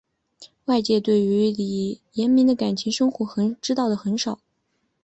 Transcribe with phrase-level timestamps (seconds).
[0.65, 4.39] 外界对于李闰珉的感情生活知道的很少。